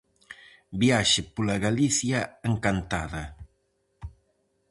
Viaxe 0.81 1.21
pola 1.33 1.55
Galicia 1.65 2.19
encantada. 2.49 3.23